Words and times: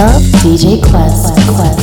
DJ. 0.00 0.80
Quest. 0.80 1.34
Quest. 1.46 1.79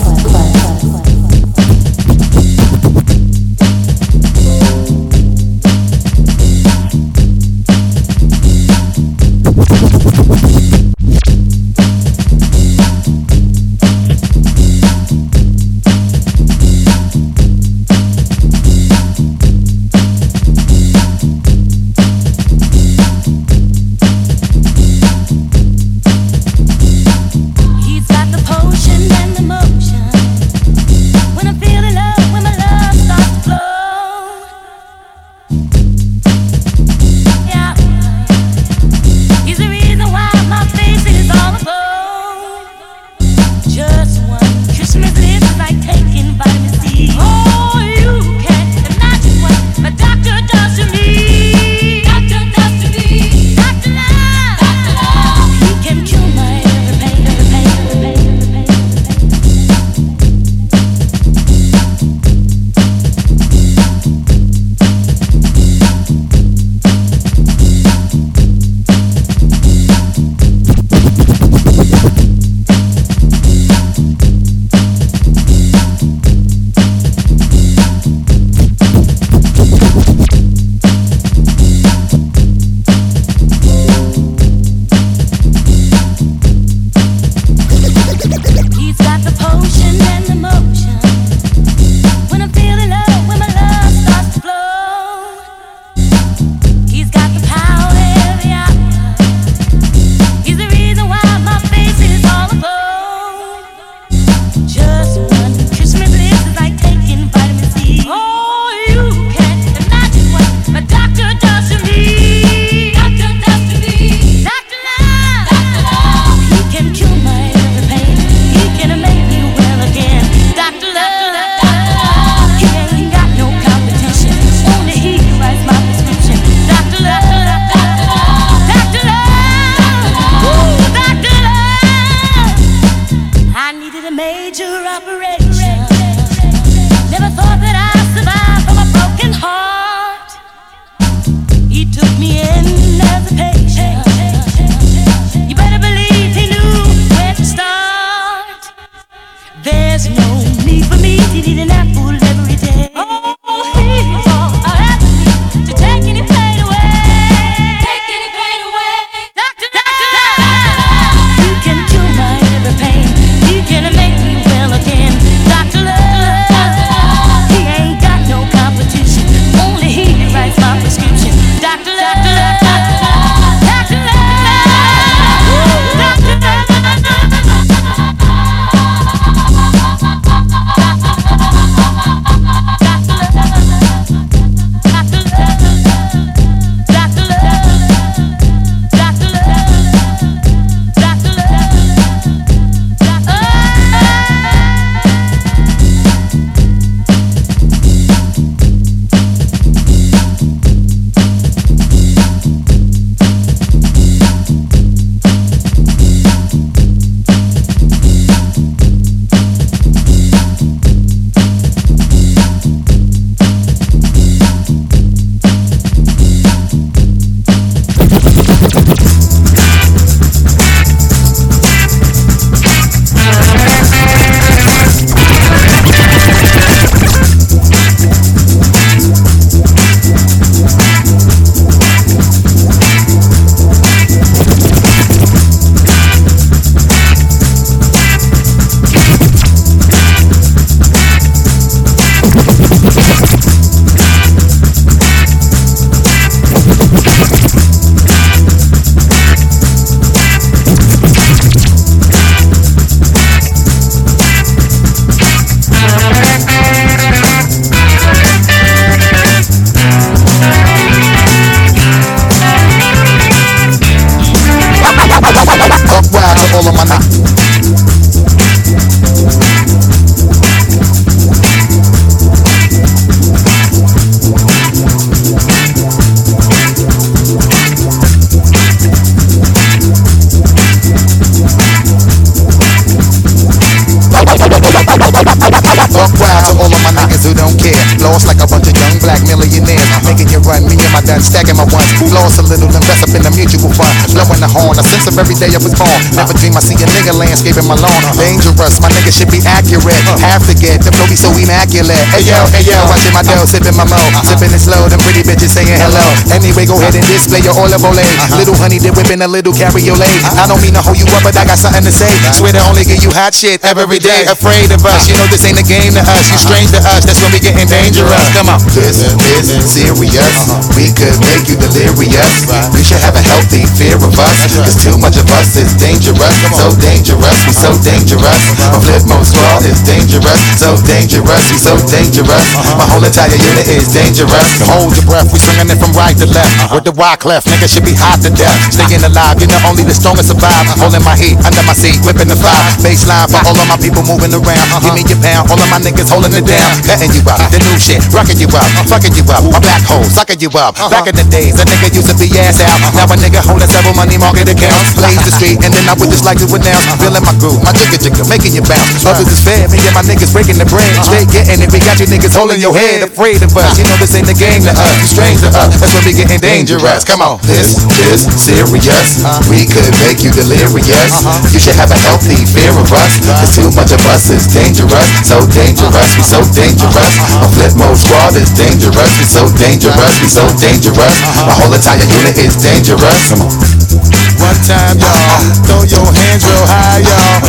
Day 295.88 295.96
I 295.96 296.00
was 296.00 296.08
born. 296.12 296.18
Never 296.18 296.34
dream 296.36 296.54
I 296.58 296.62
see 296.64 296.76
a 296.76 296.88
nigga 296.88 297.14
landscaping 297.16 297.68
my 297.68 297.78
lawn. 297.80 298.02
Dangerous, 298.20 298.80
my 298.84 298.90
nigga 298.92 299.12
should 299.12 299.32
be 299.32 299.40
accurate. 299.48 300.04
Have 300.20 300.44
to 300.48 300.54
get 300.58 300.84
the 300.84 300.92
flow 300.92 301.08
be 301.08 301.16
so 301.16 301.32
immaculate. 301.32 301.96
Hey 302.12 302.28
yo, 302.28 302.38
hey 302.52 302.68
yo, 302.68 302.76
watching 302.92 303.14
my 303.16 303.24
dough, 303.24 303.48
sipping 303.48 303.76
my 303.78 303.88
mo. 303.88 304.00
Sipping 304.28 304.52
it 304.52 304.60
slow, 304.60 304.90
them 304.92 305.00
pretty 305.04 305.24
bitches 305.24 305.56
saying 305.56 305.80
hello. 305.80 306.04
Anyway, 306.36 306.68
go 306.68 306.76
ahead 306.76 306.96
and 306.96 307.06
display 307.08 307.40
your 307.40 307.56
Oil 307.56 307.72
of 307.72 307.84
Olay. 307.86 308.04
Uh-huh. 308.04 308.40
Little 308.42 308.58
honey 308.60 308.80
dip 308.82 308.98
whipping 308.98 309.22
a 309.24 309.30
little 309.30 309.54
cabriolet. 309.54 310.12
I 310.36 310.46
don't 310.50 310.60
mean 310.60 310.76
to 310.76 310.84
hold 310.84 311.00
you 311.00 311.08
up, 311.16 311.24
but 311.24 311.38
I 311.40 311.48
got 311.48 311.60
something 311.60 311.84
to 311.86 311.94
say. 311.94 312.10
Uh-huh. 312.10 312.36
Swear 312.36 312.52
to 312.58 312.62
only 312.68 312.84
give 312.84 313.00
you 313.00 313.12
hot 313.16 313.32
shit 313.32 313.64
every 313.64 314.00
day. 314.00 314.28
Afraid 314.28 314.68
of 314.74 314.84
us, 314.84 315.08
you 315.08 315.16
know 315.16 315.28
this 315.32 315.46
ain't 315.48 315.60
a 315.60 315.66
game 315.66 315.96
to 315.96 316.04
us. 316.04 316.28
You 316.28 316.36
uh-huh. 316.36 316.48
strange 316.52 316.70
to 316.76 316.82
us, 316.84 317.08
that's 317.08 317.22
when 317.24 317.32
we 317.32 317.40
getting 317.40 317.70
dangerous. 317.70 318.26
Come 318.36 318.52
on. 318.52 318.60
This 318.76 319.00
is 319.06 319.64
serious. 319.64 320.36
We 320.76 320.92
could 320.92 321.16
make 321.24 321.48
you 321.48 321.56
delirious. 321.56 322.50
You 322.76 322.84
should 322.84 323.02
have 323.06 323.16
a 323.16 323.24
healthy 323.24 323.64
fear 323.78 323.96
of 323.96 324.14
us. 324.18 324.36
Cause 324.58 324.78
too 324.82 324.98
much 324.98 325.16
of 325.16 325.30
us 325.38 325.56
is 325.56 325.77
dangerous. 325.78 326.36
So 326.58 326.68
dangerous, 326.82 327.38
we 327.46 327.54
so 327.54 327.72
dangerous. 327.86 328.42
My 328.74 328.80
Flipmode 328.82 329.26
Squad 329.26 329.64
is 329.64 329.80
dangerous. 329.86 330.42
So 330.58 330.76
dangerous, 330.84 331.44
we 331.54 331.58
so 331.58 331.74
dangerous. 331.88 332.46
My 332.78 332.86
whole 332.90 333.04
entire 333.04 333.32
unit 333.32 333.68
is 333.70 333.94
dangerous. 333.94 334.48
Hold 334.68 334.98
your 334.98 335.06
breath, 335.06 335.30
we 335.32 335.40
swinging 335.40 335.70
it 335.70 335.80
from 335.80 335.94
right 335.94 336.18
to 336.18 336.28
left. 336.28 336.74
With 336.74 336.84
the 336.84 336.94
wide 336.98 337.22
clef, 337.22 337.46
nigga 337.46 337.70
should 337.70 337.86
be 337.86 337.94
hot 337.94 338.22
to 338.26 338.32
death. 338.34 338.58
Staying 338.74 339.06
alive, 339.06 339.40
you 339.40 339.48
know 339.48 339.62
only 339.70 339.86
the 339.86 339.94
strongest 339.94 340.34
survive. 340.34 340.66
Holding 340.82 341.06
my 341.06 341.16
heat 341.16 341.38
under 341.46 341.64
my 341.64 341.78
seat, 341.78 342.02
whipping 342.04 342.28
the 342.28 342.38
fire. 342.38 342.74
Baseline 342.82 343.30
for 343.30 343.42
all 343.46 343.58
of 343.58 343.68
my 343.70 343.78
people 343.78 344.02
moving 344.04 344.34
around. 344.34 344.68
Give 344.82 344.94
me 344.98 345.04
your 345.06 345.22
pound, 345.22 345.50
all 345.54 345.60
of 345.62 345.70
my 345.70 345.80
niggas 345.80 346.10
holding 346.10 346.34
it 346.34 346.46
down. 346.46 346.72
Cutting 346.84 347.14
you 347.14 347.24
up, 347.30 347.40
the 347.54 347.60
new 347.62 347.78
shit, 347.78 348.02
rocking 348.12 348.40
you 348.42 348.50
up, 348.50 348.68
fucking 348.90 349.14
you 349.14 349.26
up. 349.30 349.44
My 349.48 349.62
black 349.62 349.84
hole, 349.86 350.06
sucking 350.08 350.42
you 350.42 350.50
up. 350.58 350.76
Back 350.78 351.06
in 351.08 351.16
the 351.16 351.28
days, 351.30 351.60
a 351.62 351.66
nigga 351.68 351.94
used 351.94 352.10
to 352.10 352.16
be 352.18 352.32
ass 352.40 352.60
out. 352.64 352.80
Now 352.96 353.08
a 353.08 353.16
nigga 353.20 353.44
holding 353.44 353.70
several 353.70 353.94
money 353.94 354.18
market 354.18 354.50
accounts. 354.50 354.96
Blaze 354.98 355.20
the 355.22 355.32
street, 355.32 355.60
and 355.68 355.76
then 355.76 355.86
I 355.92 356.00
would 356.00 356.08
just 356.08 356.24
like 356.24 356.40
to 356.40 356.48
announce. 356.48 356.88
I'm 356.88 356.96
feeling 356.96 357.20
my 357.20 357.36
groove, 357.36 357.60
my 357.60 357.76
jigger 357.76 358.00
jigger, 358.00 358.24
making 358.32 358.56
you 358.56 358.64
bounce. 358.64 359.04
Others 359.04 359.28
is 359.28 359.44
fair, 359.44 359.68
me 359.68 359.84
and 359.84 359.92
my 359.92 360.04
niggas 360.08 360.32
breaking 360.32 360.56
the 360.56 360.68
brain. 360.72 360.88
Straight 361.04 361.28
uh-huh. 361.28 361.44
getting 361.44 361.60
it, 361.60 361.70
we 361.76 361.84
got 361.84 362.00
you 362.00 362.08
niggas 362.08 362.32
holding 362.32 362.64
your 362.64 362.72
head, 362.72 363.04
afraid 363.04 363.44
of 363.44 363.52
us. 363.52 363.76
You 363.76 363.84
know 363.84 364.00
this 364.00 364.16
ain't 364.16 364.32
the 364.32 364.38
game 364.40 364.64
to 364.64 364.72
us, 364.72 364.96
strange 365.12 365.44
to 365.44 365.52
us. 365.52 365.76
That's 365.76 365.92
when 365.92 366.08
we 366.08 366.16
getting 366.16 366.40
dangerous. 366.40 367.04
Come 367.04 367.20
on. 367.20 367.44
This 367.44 367.84
is 368.08 368.24
serious. 368.32 369.20
Uh-huh. 369.20 369.44
We 369.52 369.68
could 369.68 369.92
make 370.08 370.24
you 370.24 370.32
delirious. 370.32 371.12
Uh-huh. 371.20 371.36
You 371.52 371.60
should 371.60 371.76
have 371.76 371.92
a 371.92 372.00
healthy 372.00 372.48
fear 372.48 372.72
of 372.72 372.88
us. 372.88 373.20
Cause 373.28 373.52
too 373.52 373.68
much 373.76 373.92
of 373.92 374.00
us 374.08 374.32
is 374.32 374.48
dangerous. 374.48 375.08
So 375.28 375.44
dangerous, 375.52 376.16
we 376.16 376.24
so 376.24 376.40
dangerous. 376.56 377.12
My 377.44 377.50
Flipmode 377.60 378.00
Squad 378.00 378.40
is 378.40 378.56
dangerous. 378.56 379.12
We 379.20 379.28
so 379.28 379.44
dangerous, 379.60 380.14
we 380.24 380.32
so 380.32 380.48
dangerous. 380.64 381.16
My 381.44 381.54
whole 381.60 381.76
entire 381.76 382.08
unit 382.08 382.40
is 382.40 382.56
dangerous. 382.56 383.36
Come 383.36 383.44
on. 383.44 384.17
One 384.40 384.60
time, 384.68 385.00
y'all. 385.00 385.40
Throw 385.66 385.84
your 385.88 386.08
hands 386.12 386.44
real 386.44 386.66
high, 386.68 387.02
y'all. 387.04 387.40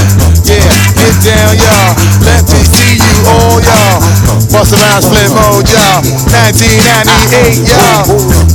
Yeah, 0.46 0.64
get 0.96 1.14
down, 1.26 1.52
y'all. 1.58 1.92
Let 2.24 2.46
me 2.48 2.60
see 2.64 2.96
you 2.96 3.14
all, 3.28 3.60
y'all. 3.60 4.00
Bust 4.48 4.72
around 4.72 5.02
split 5.02 5.30
mode, 5.34 5.68
y'all. 5.68 6.00
1998, 6.30 7.68
y'all. 7.68 8.06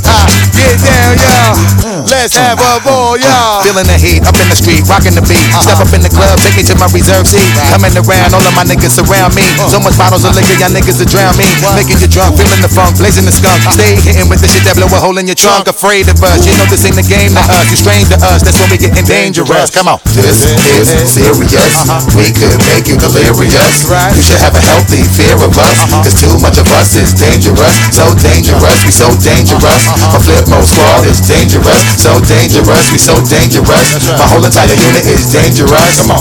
Ah, 0.08 0.26
get 0.56 0.76
down, 0.82 1.14
y'all. 1.22 1.93
Let's 2.04 2.36
have 2.36 2.60
a 2.60 2.80
ball, 2.84 3.16
y'all. 3.16 3.64
Feeling 3.64 3.88
the 3.88 3.96
heat 3.96 4.20
up 4.28 4.36
in 4.36 4.48
the 4.52 4.58
street, 4.58 4.84
rocking 4.84 5.16
the 5.16 5.24
beat. 5.24 5.40
Uh-huh. 5.40 5.64
Step 5.64 5.80
up 5.80 5.92
in 5.96 6.04
the 6.04 6.12
club, 6.12 6.36
take 6.44 6.56
me 6.56 6.64
to 6.68 6.76
my 6.76 6.88
reserve 6.92 7.24
seat. 7.24 7.44
Coming 7.72 7.96
around, 7.96 8.36
all 8.36 8.44
of 8.44 8.52
my 8.52 8.64
niggas 8.64 9.00
surround 9.00 9.32
me. 9.32 9.44
Uh. 9.56 9.72
So 9.72 9.80
much 9.80 9.96
bottles 9.96 10.28
of 10.28 10.36
liquor, 10.36 10.56
y'all 10.60 10.72
niggas 10.72 11.00
to 11.00 11.06
drown 11.08 11.32
me. 11.40 11.48
Making 11.72 12.04
you 12.04 12.08
drunk, 12.08 12.36
feeling 12.36 12.60
the 12.60 12.68
funk, 12.68 13.00
blazing 13.00 13.24
the 13.24 13.32
skunk. 13.32 13.56
Uh-huh. 13.64 13.76
Stay 13.80 13.96
hitting 14.04 14.28
with 14.28 14.44
the 14.44 14.48
shit 14.48 14.64
that 14.68 14.76
blow 14.76 14.88
a 14.92 15.00
hole 15.00 15.16
in 15.16 15.24
your 15.24 15.38
trunk. 15.38 15.64
Afraid 15.64 16.04
of 16.12 16.20
us, 16.20 16.44
you 16.44 16.52
know 16.60 16.68
this 16.68 16.84
ain't 16.84 17.00
the 17.00 17.06
game 17.08 17.32
to 17.32 17.42
us. 17.56 17.72
You 17.72 17.78
strange 17.80 18.12
to 18.12 18.18
us, 18.20 18.44
that's 18.44 18.60
when 18.60 18.68
we 18.68 18.76
getting 18.76 19.04
dangerous. 19.08 19.72
Come 19.72 19.88
on. 19.88 19.98
This 20.12 20.44
is 20.44 21.08
serious. 21.08 21.72
Uh-huh. 21.88 22.04
We 22.20 22.28
could 22.36 22.60
make 22.68 22.84
you 22.84 23.00
delirious. 23.00 23.88
You 23.88 24.20
should 24.20 24.40
have 24.44 24.52
a 24.52 24.60
healthy 24.60 25.00
fear 25.16 25.40
of 25.40 25.56
us. 25.56 25.76
Cause 26.04 26.20
too 26.20 26.36
much 26.44 26.60
of 26.60 26.68
us 26.76 26.92
is 27.00 27.16
dangerous. 27.16 27.74
So 27.96 28.04
dangerous, 28.20 28.84
we 28.84 28.92
so 28.92 29.08
dangerous. 29.24 29.88
My 30.12 30.20
Flipmode 30.20 30.68
Squad 30.68 31.08
is 31.08 31.24
dangerous. 31.24 32.03
So 32.04 32.20
dangerous, 32.20 32.92
we 32.92 32.98
so 32.98 33.14
dangerous. 33.24 33.96
My 34.18 34.28
whole 34.28 34.44
entire 34.44 34.68
unit 34.68 35.06
is 35.06 35.32
dangerous. 35.32 36.02
Come 36.02 36.10
on. 36.10 36.20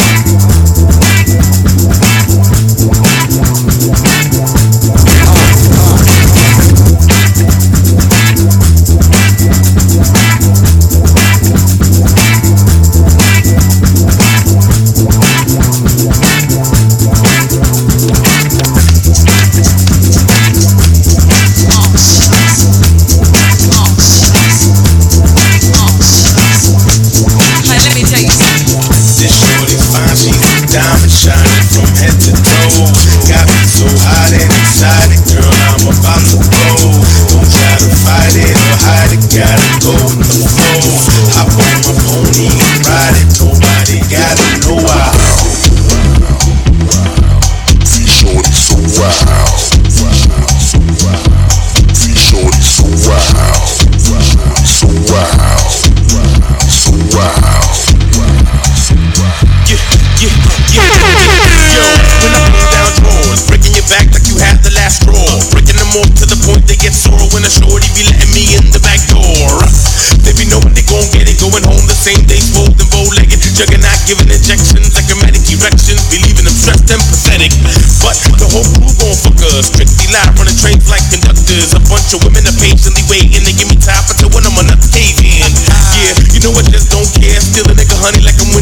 Hey, 0.00 0.15
Juggernaut 73.56 73.96
giving 74.04 74.28
injections 74.28 74.92
like 74.92 75.08
dramatic 75.08 75.40
erections, 75.48 76.04
be 76.12 76.20
leaving 76.20 76.44
them 76.44 76.52
stressed 76.52 76.92
and 76.92 77.00
pathetic. 77.08 77.48
But 78.04 78.12
the 78.36 78.44
whole 78.52 78.68
crew 78.76 78.92
gon' 79.00 79.16
fuck 79.16 79.40
us. 79.48 79.72
Strictly 79.72 80.12
live 80.12 80.36
running 80.36 80.60
trains 80.60 80.84
like 80.92 81.00
conductors. 81.08 81.72
A 81.72 81.80
bunch 81.88 82.12
of 82.12 82.20
women 82.20 82.44
are 82.44 82.58
patiently 82.60 83.00
waiting. 83.08 83.40
They 83.48 83.56
give 83.56 83.72
me 83.72 83.80
time 83.80 84.04
for 84.04 84.28
when 84.28 84.44
I'm 84.44 84.60
on 84.60 84.68
another 84.68 84.84
cave 84.92 85.16
in. 85.24 85.48
Yeah, 85.96 86.12
you 86.36 86.44
know 86.44 86.52
I 86.52 86.68
just 86.68 86.92
don't 86.92 87.08
care. 87.16 87.40
Still 87.40 87.64
a 87.64 87.72
nigga 87.72 87.96
honey 87.96 88.20
like 88.28 88.36
I'm 88.36 88.52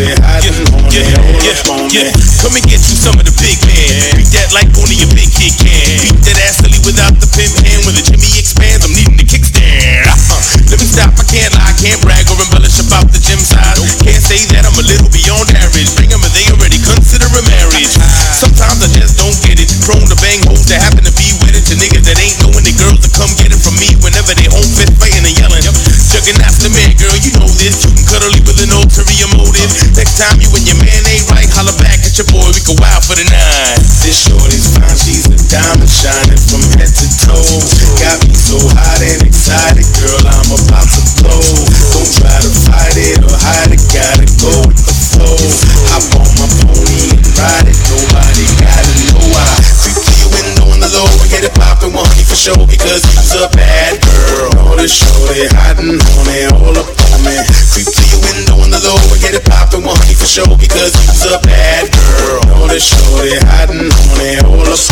this 0.00 0.16
shorty 0.16 0.22
hiding 0.24 0.56
on 0.72 0.88
it, 0.88 1.18
all 1.20 1.44
up 1.44 1.68
on 1.68 1.84
me. 1.92 2.08
Come 2.40 2.56
and 2.56 2.64
get 2.64 2.80
you 2.88 2.96
some 2.96 3.16
of 3.20 3.24
the 3.24 3.34
big 3.36 3.60
man. 3.68 4.16
Beat 4.16 4.32
that 4.32 4.48
like 4.56 4.70
only 4.80 4.96
a 5.04 5.08
big 5.12 5.28
kid 5.28 5.52
can. 5.60 6.00
Beat 6.00 6.20
that 6.24 6.38
ass 6.48 6.64
silly 6.64 6.80
without 6.88 7.12
the 7.20 7.28
pimp 7.36 7.52
hand. 7.60 7.84
When 7.84 7.94
the 7.96 8.04
Jimmy 8.04 8.30
expands, 8.40 8.84
I'm 8.84 8.94
needing 8.96 9.20
the 9.20 9.26
kickstand. 9.28 10.08
Uh, 10.08 10.40
let 10.72 10.78
me 10.80 10.86
stop, 10.88 11.12
I 11.20 11.24
can't 11.28 11.52
lie, 11.52 11.74
can't 11.76 12.00
brag 12.00 12.24
or 12.32 12.38
embellish 12.40 12.80
about 12.80 13.12
the 13.12 13.20
gym 13.20 13.40
side. 13.40 13.76
Can't 14.00 14.24
say 14.24 14.40
that 14.56 14.64
I'm 14.64 14.78
a 14.80 14.86
little 14.86 15.10
beyond 15.12 15.52
average. 15.52 15.90
Bring 15.98 16.10
'em 16.12 16.24
and 16.24 16.32
they 16.32 16.46
already 16.48 16.80
consider 16.80 17.28
a 17.28 17.42
marriage. 17.44 17.92
Sometimes 18.32 18.80
I 18.80 18.88
time 30.20 30.36
you 30.36 30.52
and 30.52 30.68
your 30.68 30.76
man 30.76 31.00
ain't 31.08 31.24
right, 31.32 31.48
holla 31.56 31.72
back 31.80 31.96
at 32.04 32.12
your 32.20 32.28
boy, 32.28 32.44
we 32.52 32.60
go 32.68 32.76
out 32.92 33.00
for 33.00 33.16
the 33.16 33.24
night. 33.24 33.80
This 34.04 34.28
shorty's 34.28 34.68
fine, 34.76 34.92
she's 35.00 35.24
a 35.24 35.38
diamond 35.48 35.88
shining 35.88 36.36
from 36.44 36.60
head 36.76 36.92
to 36.92 37.06
toe. 37.24 37.56
Got 37.96 38.20
me 38.28 38.36
so 38.36 38.60
hot 38.76 39.00
and 39.00 39.24
excited, 39.24 39.88
girl, 39.96 40.20
I'm 40.28 40.52
about 40.52 40.88
to 40.92 41.02
blow. 41.24 41.40
Don't 41.96 42.10
try 42.20 42.36
to 42.36 42.52
fight 42.68 43.00
it 43.00 43.24
or 43.24 43.32
hide 43.32 43.72
it, 43.72 43.80
gotta 43.88 44.28
go 44.44 44.52
with 44.68 44.84
the 44.84 44.92
flow. 44.92 45.40
Hop 45.88 46.04
on 46.20 46.28
my 46.36 46.48
pony 46.68 47.16
and 47.16 47.24
ride 47.40 47.64
it, 47.64 47.80
nobody 47.88 48.44
gotta 48.60 48.92
know 49.16 49.24
why. 49.24 49.48
creep 49.80 49.96
to 50.04 50.12
your 50.20 50.30
window 50.36 50.68
on 50.68 50.84
the 50.84 50.90
low 51.00 51.08
get 51.32 51.48
it 51.48 51.54
poppin', 51.56 51.96
one 51.96 52.04
for 52.28 52.36
sure 52.36 52.66
because 52.68 53.00
you's 53.08 53.40
a 53.40 53.48
bad 53.56 53.96
girl. 54.04 54.52
Know 54.52 54.76
the 54.76 54.84
shorty 54.84 55.48
hot 55.54 55.80
and 55.80 55.96
show 60.30 60.54
because 60.54 60.94
it's 61.10 61.26
a 61.26 61.40
bad 61.42 61.90
girl. 61.90 62.62
On 62.62 62.68
the 62.68 62.78
show, 62.78 63.18
they 63.18 63.34
hiding 63.50 63.90
on 63.90 64.20
it, 64.22 64.42
hold 64.46 64.68
us 64.68 64.89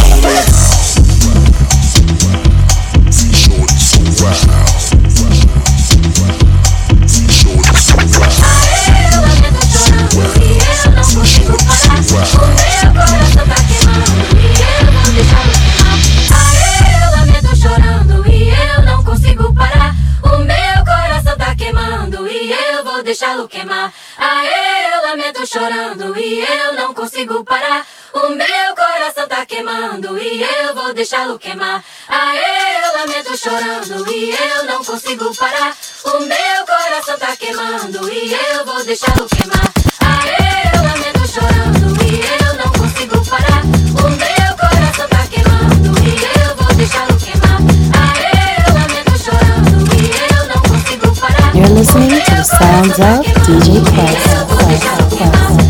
chorando 25.49 26.14
e 26.19 26.40
eu 26.40 26.75
não 26.75 26.93
consigo 26.93 27.43
parar. 27.43 27.87
O 28.12 28.28
meu 28.28 28.76
coração 28.76 29.26
tá 29.26 29.47
queimando 29.47 30.19
e 30.19 30.43
eu 30.43 30.75
vou 30.75 30.93
deixá-lo 30.93 31.38
queimar. 31.38 31.83
Aê, 32.07 32.85
eu 32.85 32.99
lamento 32.99 33.37
chorando 33.37 34.12
e 34.12 34.31
eu 34.31 34.64
não 34.64 34.85
consigo 34.85 35.35
parar. 35.35 35.75
O 36.05 36.21
meu 36.21 36.67
coração 36.67 37.19
tá 37.19 37.35
queimando 37.37 38.12
e 38.12 38.35
eu 38.35 38.64
vou 38.67 38.85
deixá-lo 38.85 39.26
queimar. 39.26 39.73
Aê, 40.00 40.76
eu 40.76 40.83
lamento 40.83 41.26
chorando. 41.26 41.77
You're 51.58 51.66
listening 51.70 52.10
to 52.10 52.16
the 52.16 52.44
sounds 52.44 53.00
of 53.00 53.24
DJ 53.42 53.82
Quest. 53.92 55.67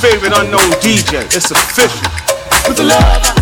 favorite 0.00 0.32
unknown 0.36 0.70
DJ. 0.80 1.24
It's 1.34 1.50
official. 1.50 2.08
With 2.68 2.76
the 2.76 2.84
love. 2.84 3.37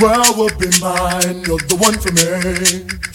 world 0.00 0.36
will 0.36 0.48
be 0.58 0.68
mine. 0.80 1.42
You're 1.44 1.58
the 1.66 1.76
one 1.78 1.94
for 1.98 2.12
me. 2.12 3.07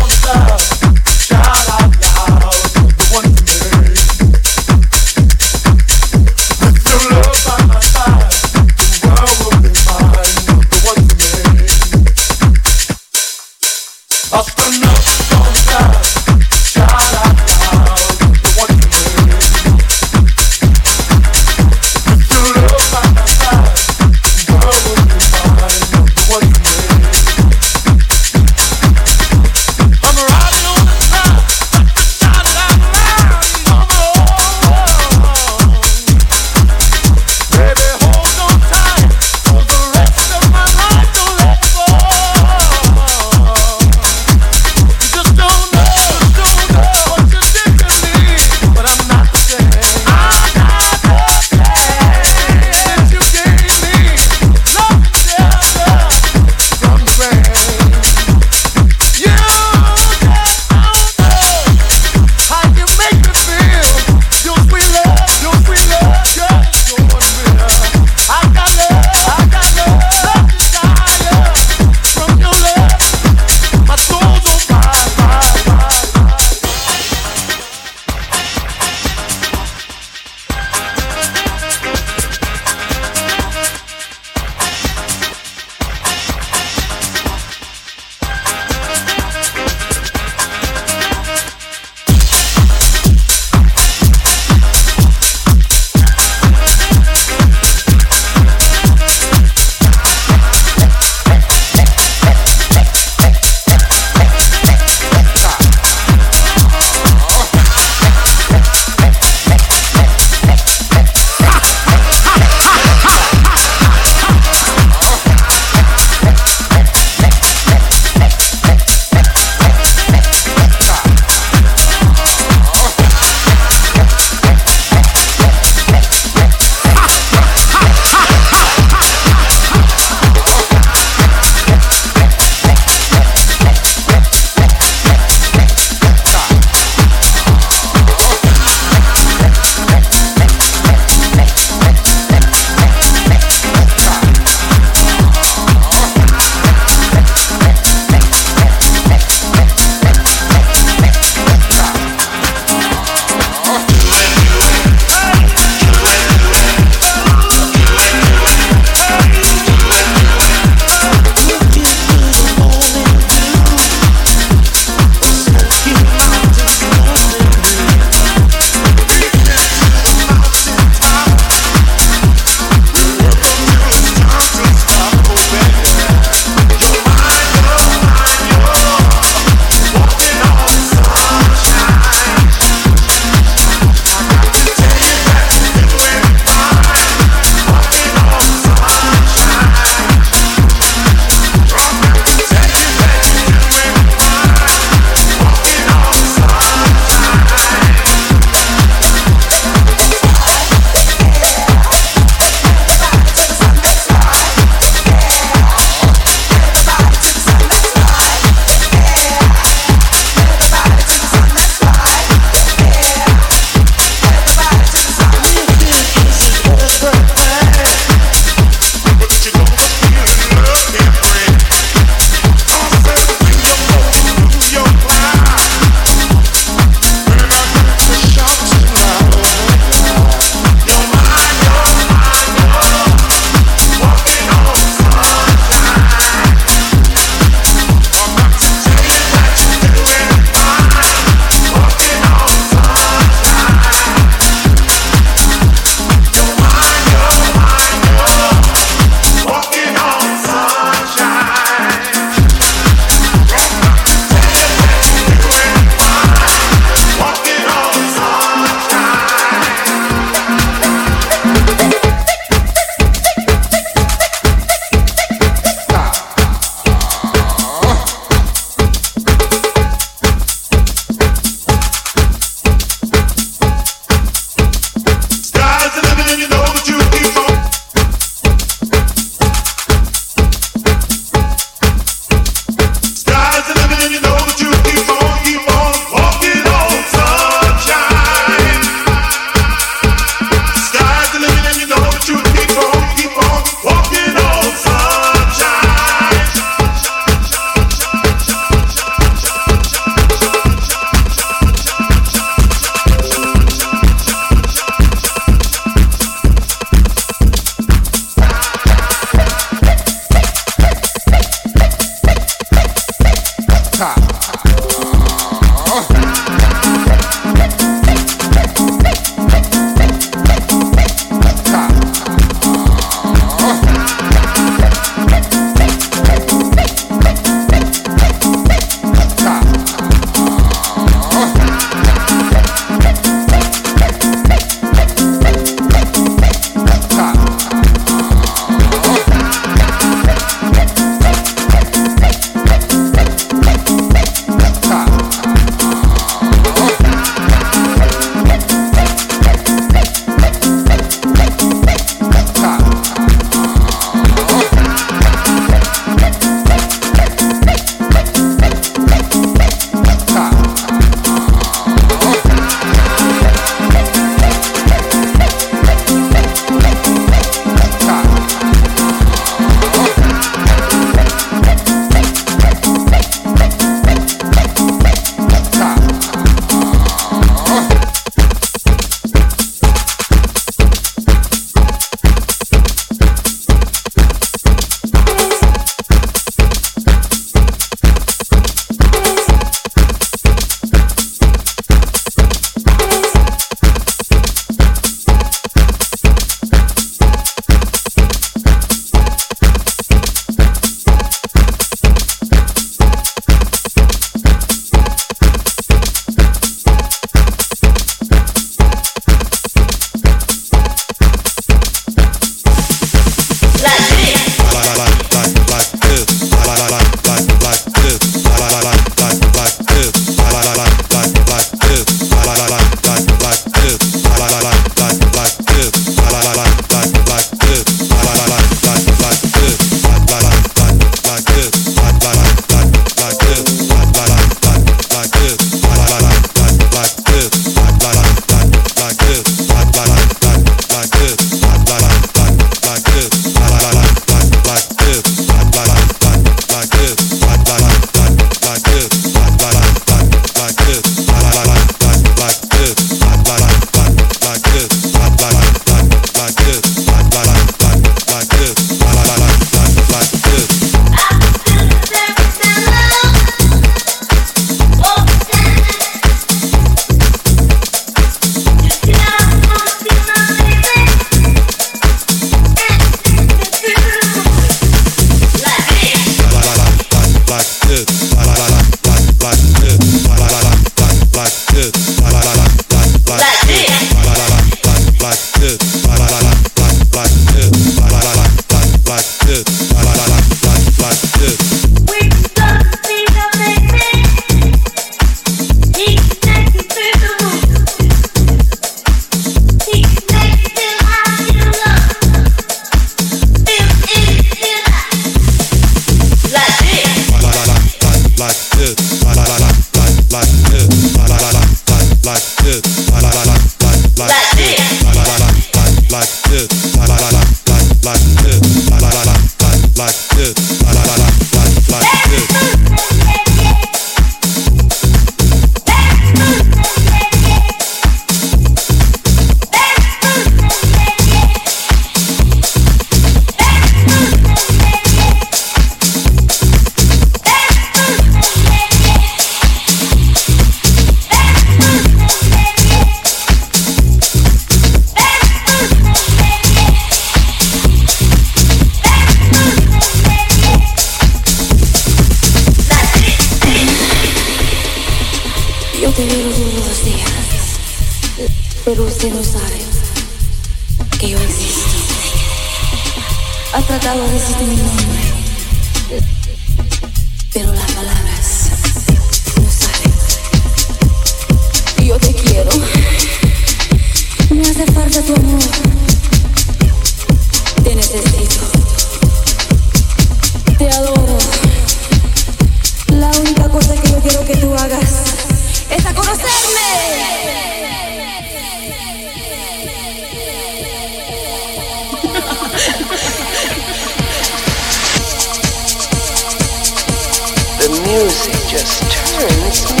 The 597.81 597.89
music 598.05 598.53
just 598.67 599.11
turns. 599.11 600.00